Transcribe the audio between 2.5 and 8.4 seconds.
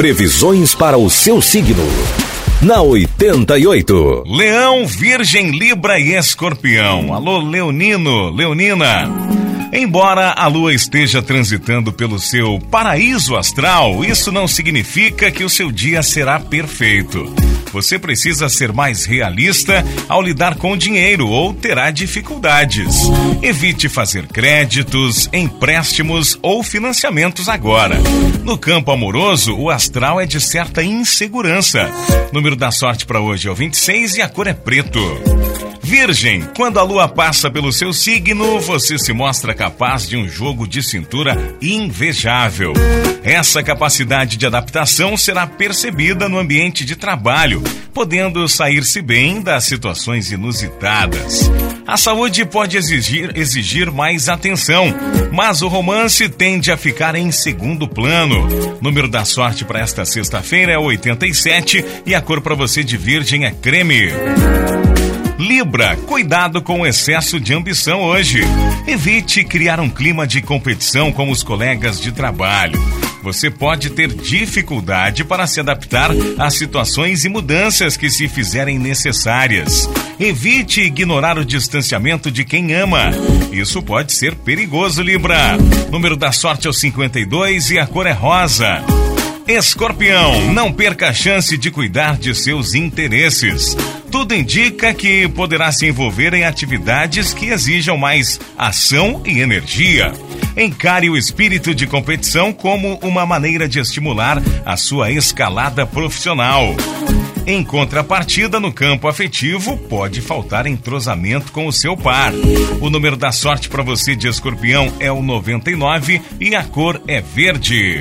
Na 88. Leão, Virgem, Libra e Escorpião. Alô, Leonino,